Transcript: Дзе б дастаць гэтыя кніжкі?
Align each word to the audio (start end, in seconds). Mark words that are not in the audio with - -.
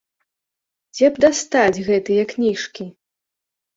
Дзе 0.95 1.07
б 1.17 1.23
дастаць 1.27 1.83
гэтыя 1.91 2.23
кніжкі? 2.33 2.91